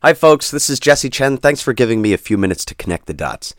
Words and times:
Hi, 0.00 0.14
folks. 0.14 0.52
This 0.52 0.70
is 0.70 0.78
Jesse 0.78 1.10
Chen. 1.10 1.38
Thanks 1.38 1.60
for 1.60 1.72
giving 1.72 2.00
me 2.00 2.12
a 2.12 2.18
few 2.18 2.38
minutes 2.38 2.64
to 2.66 2.74
connect 2.76 3.06
the 3.06 3.12
dots. 3.12 3.56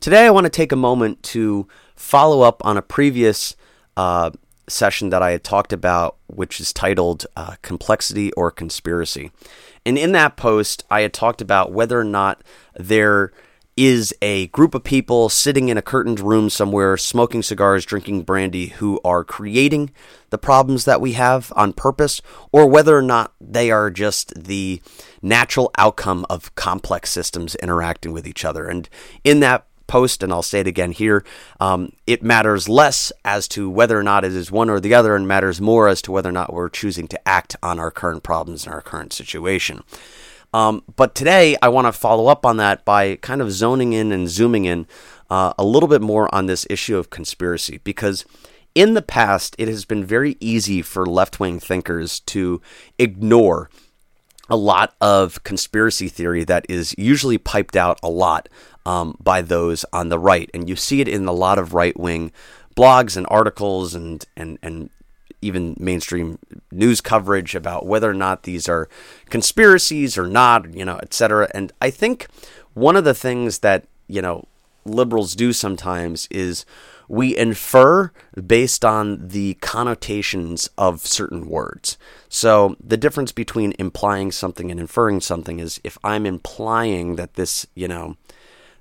Today, 0.00 0.26
I 0.26 0.30
want 0.30 0.44
to 0.44 0.50
take 0.50 0.70
a 0.70 0.76
moment 0.76 1.22
to 1.22 1.66
follow 1.96 2.42
up 2.42 2.62
on 2.62 2.76
a 2.76 2.82
previous 2.82 3.56
uh, 3.96 4.32
session 4.68 5.08
that 5.08 5.22
I 5.22 5.30
had 5.30 5.42
talked 5.42 5.72
about, 5.72 6.18
which 6.26 6.60
is 6.60 6.74
titled 6.74 7.26
uh, 7.36 7.54
Complexity 7.62 8.30
or 8.34 8.50
Conspiracy. 8.50 9.30
And 9.86 9.96
in 9.96 10.12
that 10.12 10.36
post, 10.36 10.84
I 10.90 11.00
had 11.00 11.14
talked 11.14 11.40
about 11.40 11.72
whether 11.72 11.98
or 11.98 12.04
not 12.04 12.42
there 12.74 13.32
is 13.78 14.12
a 14.20 14.48
group 14.48 14.74
of 14.74 14.82
people 14.82 15.28
sitting 15.28 15.68
in 15.68 15.78
a 15.78 15.82
curtained 15.82 16.18
room 16.18 16.50
somewhere, 16.50 16.96
smoking 16.96 17.44
cigars, 17.44 17.84
drinking 17.84 18.22
brandy, 18.22 18.66
who 18.66 19.00
are 19.04 19.22
creating 19.22 19.90
the 20.30 20.38
problems 20.38 20.84
that 20.84 21.00
we 21.00 21.12
have 21.12 21.52
on 21.54 21.72
purpose, 21.72 22.20
or 22.50 22.66
whether 22.66 22.98
or 22.98 23.02
not 23.02 23.32
they 23.40 23.70
are 23.70 23.88
just 23.88 24.34
the 24.34 24.82
natural 25.22 25.70
outcome 25.78 26.26
of 26.28 26.52
complex 26.56 27.08
systems 27.10 27.54
interacting 27.56 28.12
with 28.12 28.26
each 28.26 28.44
other. 28.44 28.66
And 28.66 28.88
in 29.22 29.38
that 29.40 29.64
post, 29.86 30.24
and 30.24 30.32
I'll 30.32 30.42
say 30.42 30.58
it 30.60 30.66
again 30.66 30.90
here, 30.90 31.24
um, 31.60 31.92
it 32.04 32.20
matters 32.20 32.68
less 32.68 33.12
as 33.24 33.46
to 33.48 33.70
whether 33.70 33.96
or 33.96 34.02
not 34.02 34.24
it 34.24 34.34
is 34.34 34.50
one 34.50 34.70
or 34.70 34.80
the 34.80 34.94
other, 34.94 35.14
and 35.14 35.28
matters 35.28 35.60
more 35.60 35.88
as 35.88 36.02
to 36.02 36.12
whether 36.12 36.30
or 36.30 36.32
not 36.32 36.52
we're 36.52 36.68
choosing 36.68 37.06
to 37.08 37.28
act 37.28 37.54
on 37.62 37.78
our 37.78 37.92
current 37.92 38.24
problems 38.24 38.64
and 38.64 38.74
our 38.74 38.82
current 38.82 39.12
situation. 39.12 39.84
Um, 40.54 40.82
but 40.96 41.14
today, 41.14 41.56
I 41.60 41.68
want 41.68 41.86
to 41.86 41.92
follow 41.92 42.26
up 42.26 42.46
on 42.46 42.56
that 42.56 42.84
by 42.84 43.16
kind 43.16 43.40
of 43.40 43.52
zoning 43.52 43.92
in 43.92 44.12
and 44.12 44.28
zooming 44.28 44.64
in 44.64 44.86
uh, 45.30 45.52
a 45.58 45.64
little 45.64 45.88
bit 45.88 46.00
more 46.00 46.32
on 46.34 46.46
this 46.46 46.66
issue 46.70 46.96
of 46.96 47.10
conspiracy 47.10 47.80
because 47.84 48.24
in 48.74 48.94
the 48.94 49.02
past, 49.02 49.56
it 49.58 49.68
has 49.68 49.84
been 49.84 50.04
very 50.04 50.36
easy 50.40 50.82
for 50.82 51.04
left 51.04 51.40
wing 51.40 51.58
thinkers 51.60 52.20
to 52.20 52.62
ignore 52.98 53.68
a 54.48 54.56
lot 54.56 54.94
of 55.00 55.42
conspiracy 55.44 56.08
theory 56.08 56.44
that 56.44 56.64
is 56.68 56.94
usually 56.96 57.38
piped 57.38 57.76
out 57.76 57.98
a 58.02 58.08
lot 58.08 58.48
um, 58.86 59.16
by 59.20 59.42
those 59.42 59.84
on 59.92 60.08
the 60.08 60.18
right. 60.18 60.50
And 60.54 60.68
you 60.68 60.76
see 60.76 61.00
it 61.00 61.08
in 61.08 61.26
a 61.26 61.32
lot 61.32 61.58
of 61.58 61.74
right 61.74 61.98
wing 61.98 62.32
blogs 62.74 63.16
and 63.16 63.26
articles 63.28 63.94
and, 63.94 64.24
and, 64.36 64.58
and 64.62 64.90
even 65.40 65.76
mainstream 65.78 66.38
news 66.72 67.00
coverage 67.00 67.54
about 67.54 67.86
whether 67.86 68.10
or 68.10 68.14
not 68.14 68.42
these 68.42 68.68
are 68.68 68.88
conspiracies 69.30 70.18
or 70.18 70.26
not, 70.26 70.74
you 70.74 70.84
know, 70.84 70.98
et 71.02 71.14
cetera. 71.14 71.48
And 71.54 71.72
I 71.80 71.90
think 71.90 72.26
one 72.74 72.96
of 72.96 73.04
the 73.04 73.14
things 73.14 73.60
that, 73.60 73.86
you 74.06 74.20
know, 74.20 74.46
liberals 74.84 75.34
do 75.34 75.52
sometimes 75.52 76.26
is 76.30 76.64
we 77.08 77.36
infer 77.36 78.10
based 78.46 78.84
on 78.84 79.28
the 79.28 79.54
connotations 79.54 80.68
of 80.76 81.06
certain 81.06 81.48
words. 81.48 81.96
So 82.28 82.76
the 82.82 82.96
difference 82.96 83.32
between 83.32 83.74
implying 83.78 84.30
something 84.32 84.70
and 84.70 84.78
inferring 84.78 85.20
something 85.20 85.58
is 85.58 85.80
if 85.84 85.98
I'm 86.04 86.26
implying 86.26 87.16
that 87.16 87.34
this, 87.34 87.66
you 87.74 87.88
know, 87.88 88.16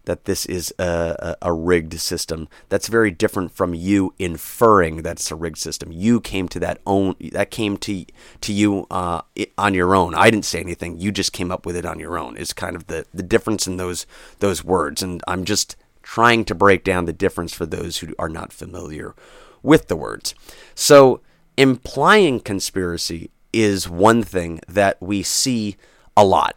that 0.07 0.23
this 0.23 0.45
is 0.45 0.73
a, 0.79 1.35
a, 1.41 1.49
a, 1.49 1.53
rigged 1.53 1.99
system. 1.99 2.47
That's 2.69 2.87
very 2.87 3.11
different 3.11 3.51
from 3.51 3.73
you 3.73 4.13
inferring 4.17 5.03
that 5.03 5.17
it's 5.17 5.31
a 5.31 5.35
rigged 5.35 5.57
system. 5.57 5.91
You 5.91 6.21
came 6.21 6.47
to 6.47 6.59
that 6.61 6.79
own 6.85 7.15
that 7.33 7.51
came 7.51 7.75
to 7.77 8.05
to 8.41 8.53
you 8.53 8.87
uh, 8.89 9.21
on 9.57 9.73
your 9.73 9.93
own. 9.93 10.15
I 10.15 10.29
didn't 10.31 10.45
say 10.45 10.61
anything. 10.61 10.97
You 10.97 11.11
just 11.11 11.33
came 11.33 11.51
up 11.51 11.65
with 11.65 11.75
it 11.75 11.85
on 11.85 11.99
your 11.99 12.17
own. 12.17 12.37
Is 12.37 12.53
kind 12.53 12.75
of 12.75 12.87
the 12.87 13.05
the 13.13 13.21
difference 13.21 13.67
in 13.67 13.75
those 13.75 14.07
those 14.39 14.63
words. 14.63 15.03
And 15.03 15.21
I'm 15.27 15.43
just 15.43 15.75
trying 16.01 16.45
to 16.45 16.55
break 16.55 16.85
down 16.85 17.03
the 17.03 17.13
difference 17.13 17.53
for 17.53 17.65
those 17.65 17.97
who 17.97 18.15
are 18.17 18.29
not 18.29 18.53
familiar 18.53 19.13
with 19.61 19.89
the 19.89 19.97
words. 19.97 20.33
So 20.73 21.19
implying 21.57 22.39
conspiracy 22.39 23.29
is 23.51 23.89
one 23.89 24.23
thing 24.23 24.61
that 24.69 25.01
we 25.01 25.21
see 25.21 25.75
a 26.15 26.23
lot. 26.23 26.55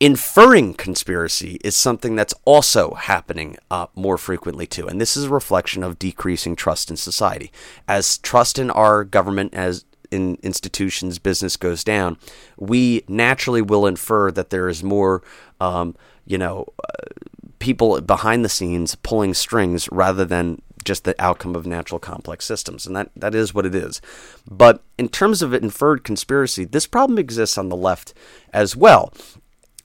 Inferring 0.00 0.74
conspiracy 0.74 1.58
is 1.64 1.76
something 1.76 2.14
that's 2.14 2.34
also 2.44 2.94
happening 2.94 3.56
uh, 3.68 3.86
more 3.96 4.16
frequently 4.16 4.64
too, 4.64 4.86
and 4.86 5.00
this 5.00 5.16
is 5.16 5.24
a 5.24 5.30
reflection 5.30 5.82
of 5.82 5.98
decreasing 5.98 6.54
trust 6.54 6.88
in 6.88 6.96
society. 6.96 7.50
As 7.88 8.18
trust 8.18 8.60
in 8.60 8.70
our 8.70 9.02
government, 9.02 9.54
as 9.54 9.84
in 10.12 10.38
institutions, 10.42 11.18
business 11.18 11.56
goes 11.56 11.82
down, 11.82 12.16
we 12.56 13.02
naturally 13.08 13.60
will 13.60 13.86
infer 13.86 14.30
that 14.30 14.50
there 14.50 14.68
is 14.68 14.84
more, 14.84 15.20
um, 15.60 15.96
you 16.24 16.38
know, 16.38 16.66
uh, 16.84 17.04
people 17.58 18.00
behind 18.00 18.44
the 18.44 18.48
scenes 18.48 18.94
pulling 18.94 19.34
strings 19.34 19.88
rather 19.90 20.24
than 20.24 20.62
just 20.84 21.02
the 21.04 21.14
outcome 21.18 21.56
of 21.56 21.66
natural 21.66 21.98
complex 21.98 22.44
systems. 22.44 22.86
And 22.86 22.96
that, 22.96 23.10
that 23.16 23.34
is 23.34 23.52
what 23.52 23.66
it 23.66 23.74
is. 23.74 24.00
But 24.48 24.82
in 24.96 25.08
terms 25.08 25.42
of 25.42 25.52
inferred 25.52 26.04
conspiracy, 26.04 26.64
this 26.64 26.86
problem 26.86 27.18
exists 27.18 27.58
on 27.58 27.68
the 27.68 27.76
left 27.76 28.14
as 28.52 28.76
well. 28.76 29.12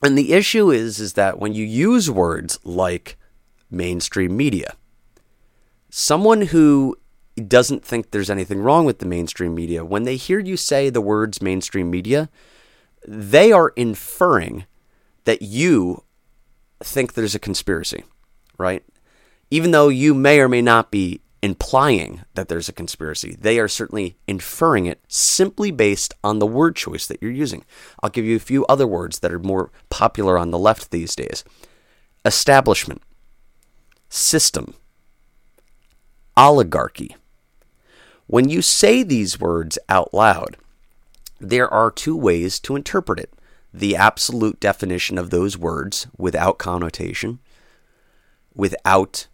And 0.04 0.18
the 0.18 0.34
issue 0.34 0.70
is 0.70 1.00
is 1.00 1.14
that 1.14 1.40
when 1.40 1.54
you 1.54 1.66
use 1.66 2.12
words 2.12 2.60
like 2.64 3.18
mainstream 3.72 4.36
media, 4.36 4.76
someone 5.90 6.42
who 6.42 6.98
doesn't 7.48 7.84
think 7.84 8.12
there's 8.12 8.30
anything 8.30 8.60
wrong 8.60 8.86
with 8.86 9.00
the 9.00 9.06
mainstream 9.06 9.56
media, 9.56 9.84
when 9.86 10.04
they 10.04 10.18
hear 10.18 10.40
you 10.40 10.58
say 10.58 10.90
the 10.90 11.02
words 11.02 11.42
mainstream 11.42 11.90
media, 11.90 12.30
they 13.08 13.52
are 13.52 13.70
inferring 13.76 14.66
that 15.24 15.42
you 15.42 16.04
think 16.82 17.14
there's 17.14 17.34
a 17.34 17.40
conspiracy, 17.40 18.04
right? 18.58 18.84
Even 19.50 19.72
though 19.72 19.88
you 19.88 20.14
may 20.14 20.40
or 20.40 20.50
may 20.50 20.62
not 20.62 20.92
be 20.92 21.22
implying 21.44 22.22
that 22.36 22.48
there's 22.48 22.70
a 22.70 22.74
conspiracy. 22.74 23.36
They 23.38 23.60
are 23.60 23.68
certainly 23.68 24.16
inferring 24.28 24.86
it 24.86 25.04
simply 25.10 25.72
based 25.72 26.14
on 26.24 26.40
the 26.40 26.48
word 26.48 26.74
choice 26.74 27.06
that 27.06 27.22
you're 27.22 27.32
using. 27.32 27.66
I'll 28.02 28.10
give 28.10 28.24
you 28.24 28.38
a 28.38 28.40
few 28.40 28.66
other 28.68 28.88
words 28.88 29.20
that 29.20 29.32
are 29.34 29.40
more 29.40 29.70
popular 29.90 30.38
on 30.38 30.52
the 30.52 30.58
left 30.58 30.90
these 30.90 31.18
days 31.18 31.44
establishment, 32.24 33.02
system, 34.08 34.76
oligarchy. 36.38 37.18
When 38.28 38.48
you 38.48 38.62
say 38.62 39.04
these 39.04 39.38
words 39.38 39.78
out 39.90 40.14
loud, 40.14 40.56
there 41.42 41.68
are 41.68 41.92
two 41.92 42.16
ways 42.16 42.58
to 42.62 42.78
interpret 42.78 43.20
it 43.20 43.34
the 43.74 43.98
absolute 43.98 44.62
definition 44.62 45.18
of 45.18 45.30
those 45.30 45.58
words 45.58 46.08
without 46.18 46.58
connotation, 46.58 47.40
without 48.56 49.28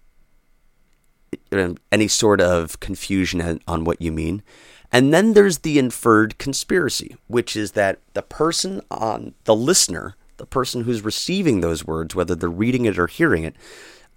any 1.52 2.08
sort 2.08 2.42
of 2.42 2.80
confusion 2.80 3.62
on 3.68 3.84
what 3.84 4.02
you 4.02 4.12
mean. 4.12 4.44
And 4.92 5.14
then 5.14 5.34
there's 5.34 5.60
the 5.60 5.78
inferred 5.78 6.38
conspiracy, 6.38 7.16
which 7.28 7.56
is 7.56 7.74
that 7.74 8.00
the 8.14 8.22
person 8.22 8.82
on 8.90 9.36
the 9.44 9.56
listener, 9.56 10.16
the 10.38 10.46
person 10.46 10.84
who's 10.84 11.04
receiving 11.04 11.62
those 11.62 11.86
words, 11.86 12.16
whether 12.16 12.36
they're 12.36 12.50
reading 12.50 12.86
it 12.86 12.98
or 12.98 13.08
hearing 13.08 13.44
it, 13.44 13.56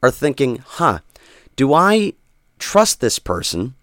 are 0.02 0.10
thinking, 0.10 0.64
huh, 0.66 1.00
do 1.56 1.74
I 1.74 2.14
trust 2.58 3.00
this 3.00 3.18
person 3.18 3.74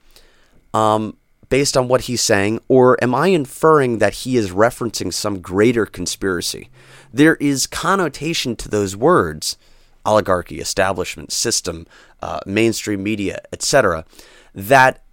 um, 0.74 1.16
based 1.50 1.78
on 1.78 1.88
what 1.88 2.02
he's 2.02 2.22
saying, 2.22 2.60
or 2.68 3.02
am 3.04 3.14
I 3.14 3.28
inferring 3.28 4.00
that 4.00 4.14
he 4.14 4.38
is 4.38 4.52
referencing 4.52 5.14
some 5.14 5.42
greater 5.42 5.86
conspiracy? 5.86 6.70
There 7.14 7.36
is 7.36 7.68
connotation 7.68 8.56
to 8.58 8.70
those 8.70 8.96
words 8.96 9.58
oligarchy, 10.06 10.60
establishment, 10.60 11.31
system, 11.31 11.86
uh, 12.22 12.40
mainstream 12.46 13.03
media, 13.03 13.41
etc., 13.53 14.06
that 14.53 15.03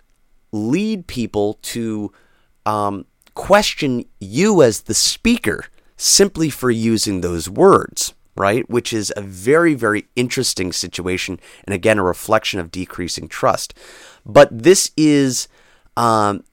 lead 0.53 1.07
people 1.07 1.59
to 1.63 2.13
um, 2.65 3.05
question 3.35 4.05
you 4.21 4.63
as 4.63 4.83
the 4.83 4.95
speaker 4.95 5.67
simply 5.97 6.51
for 6.51 6.71
using 6.71 7.21
those 7.21 7.49
words, 7.49 8.15
right? 8.37 8.69
Which 8.69 8.93
is 8.93 9.13
a 9.17 9.21
very, 9.21 9.75
very 9.75 10.07
interesting 10.17 10.73
situation, 10.73 11.41
and 11.65 11.75
again, 11.75 11.99
a 11.99 12.03
reflection 12.03 12.61
of 12.61 12.71
decreasing 12.71 13.29
trust. 13.29 13.75
But 14.25 14.49
this 14.51 14.91
is 14.97 15.49
um, 15.97 16.45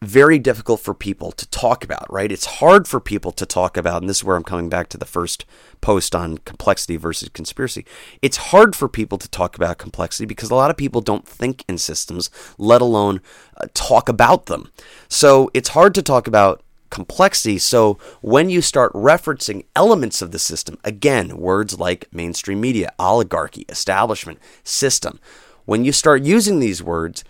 very 0.00 0.38
difficult 0.38 0.80
for 0.80 0.94
people 0.94 1.32
to 1.32 1.48
talk 1.48 1.82
about, 1.82 2.10
right? 2.12 2.30
It's 2.30 2.46
hard 2.46 2.86
for 2.86 3.00
people 3.00 3.32
to 3.32 3.44
talk 3.44 3.76
about, 3.76 4.00
and 4.00 4.08
this 4.08 4.18
is 4.18 4.24
where 4.24 4.36
I'm 4.36 4.44
coming 4.44 4.68
back 4.68 4.88
to 4.90 4.98
the 4.98 5.04
first 5.04 5.44
post 5.80 6.14
on 6.14 6.38
complexity 6.38 6.96
versus 6.96 7.28
conspiracy. 7.30 7.84
It's 8.22 8.36
hard 8.36 8.76
for 8.76 8.88
people 8.88 9.18
to 9.18 9.28
talk 9.28 9.56
about 9.56 9.78
complexity 9.78 10.24
because 10.24 10.50
a 10.50 10.54
lot 10.54 10.70
of 10.70 10.76
people 10.76 11.00
don't 11.00 11.26
think 11.26 11.64
in 11.68 11.78
systems, 11.78 12.30
let 12.58 12.80
alone 12.80 13.20
uh, 13.56 13.66
talk 13.74 14.08
about 14.08 14.46
them. 14.46 14.70
So 15.08 15.50
it's 15.52 15.70
hard 15.70 15.94
to 15.96 16.02
talk 16.02 16.28
about 16.28 16.62
complexity. 16.90 17.58
So 17.58 17.98
when 18.20 18.50
you 18.50 18.62
start 18.62 18.92
referencing 18.92 19.64
elements 19.74 20.22
of 20.22 20.30
the 20.30 20.38
system, 20.38 20.78
again, 20.84 21.38
words 21.38 21.78
like 21.78 22.06
mainstream 22.12 22.60
media, 22.60 22.92
oligarchy, 23.00 23.64
establishment, 23.68 24.38
system, 24.62 25.18
when 25.64 25.84
you 25.84 25.92
start 25.92 26.22
using 26.22 26.60
these 26.60 26.82
words, 26.82 27.24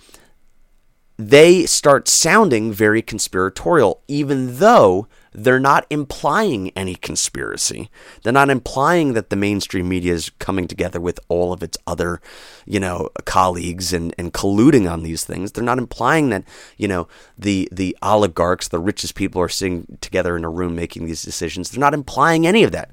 they 1.18 1.66
start 1.66 2.06
sounding 2.06 2.72
very 2.72 3.02
conspiratorial, 3.02 4.00
even 4.06 4.58
though 4.58 5.08
they're 5.32 5.58
not 5.58 5.84
implying 5.90 6.70
any 6.70 6.94
conspiracy. 6.94 7.90
They're 8.22 8.32
not 8.32 8.50
implying 8.50 9.14
that 9.14 9.28
the 9.28 9.36
mainstream 9.36 9.88
media 9.88 10.14
is 10.14 10.30
coming 10.38 10.68
together 10.68 11.00
with 11.00 11.18
all 11.28 11.52
of 11.52 11.62
its 11.62 11.76
other, 11.88 12.20
you 12.66 12.78
know, 12.78 13.10
colleagues 13.24 13.92
and, 13.92 14.14
and 14.16 14.32
colluding 14.32 14.90
on 14.90 15.02
these 15.02 15.24
things. 15.24 15.52
They're 15.52 15.64
not 15.64 15.78
implying 15.78 16.28
that, 16.30 16.44
you 16.76 16.86
know, 16.86 17.08
the 17.36 17.68
the 17.72 17.96
oligarchs, 18.00 18.68
the 18.68 18.78
richest 18.78 19.16
people 19.16 19.42
are 19.42 19.48
sitting 19.48 19.98
together 20.00 20.36
in 20.36 20.44
a 20.44 20.50
room 20.50 20.76
making 20.76 21.06
these 21.06 21.22
decisions. 21.22 21.70
They're 21.70 21.80
not 21.80 21.94
implying 21.94 22.46
any 22.46 22.62
of 22.62 22.72
that 22.72 22.90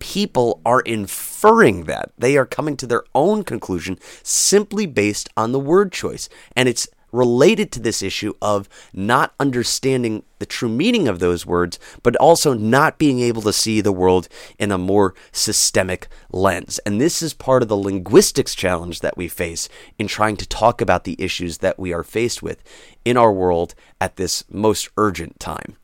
people 0.00 0.60
are 0.64 0.80
inferring 0.82 1.84
that. 1.86 2.12
They 2.16 2.36
are 2.36 2.46
coming 2.46 2.76
to 2.76 2.86
their 2.86 3.02
own 3.16 3.42
conclusion 3.42 3.98
simply 4.22 4.86
based 4.86 5.28
on 5.36 5.50
the 5.50 5.58
word 5.58 5.90
choice. 5.90 6.28
And 6.54 6.68
it's 6.68 6.86
related 7.12 7.72
to 7.72 7.80
this 7.80 8.02
issue 8.02 8.34
of 8.40 8.68
not 8.92 9.34
understanding 9.40 10.22
the 10.38 10.46
true 10.46 10.68
meaning 10.68 11.08
of 11.08 11.18
those 11.18 11.46
words, 11.46 11.78
but 12.02 12.16
also 12.16 12.54
not 12.54 12.98
being 12.98 13.20
able 13.20 13.42
to 13.42 13.52
see 13.52 13.80
the 13.80 13.92
world 13.92 14.28
in 14.58 14.70
a 14.70 14.78
more 14.78 15.14
systemic 15.32 16.08
lens. 16.30 16.78
And 16.80 17.00
this 17.00 17.22
is 17.22 17.34
part 17.34 17.62
of 17.62 17.68
the 17.68 17.76
linguistics 17.76 18.54
challenge 18.54 19.00
that 19.00 19.16
we 19.16 19.28
face 19.28 19.68
in 19.98 20.06
trying 20.06 20.36
to 20.36 20.46
talk 20.46 20.80
about 20.80 21.04
the 21.04 21.16
issues 21.18 21.58
that 21.58 21.78
we 21.78 21.92
are 21.92 22.04
faced 22.04 22.42
with 22.42 22.62
in 23.04 23.16
our 23.16 23.32
world 23.32 23.74
at 24.00 24.16
this 24.16 24.44
most 24.50 24.88
urgent 24.96 25.40
time. 25.40 25.76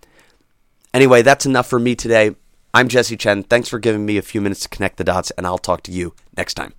Anyway, 0.92 1.22
that's 1.22 1.46
enough 1.46 1.66
for 1.66 1.80
me 1.80 1.94
today. 1.94 2.36
I'm 2.72 2.88
Jesse 2.88 3.16
Chen. 3.16 3.42
Thanks 3.42 3.68
for 3.68 3.78
giving 3.78 4.04
me 4.04 4.16
a 4.16 4.22
few 4.22 4.40
minutes 4.40 4.60
to 4.62 4.68
connect 4.68 4.96
the 4.96 5.04
dots, 5.04 5.30
and 5.32 5.46
I'll 5.46 5.58
talk 5.58 5.82
to 5.84 5.92
you 5.92 6.14
next 6.36 6.54
time. 6.54 6.74